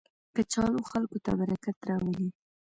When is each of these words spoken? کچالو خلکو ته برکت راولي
کچالو 0.35 0.79
خلکو 0.91 1.17
ته 1.25 1.31
برکت 1.39 1.77
راولي 1.89 2.27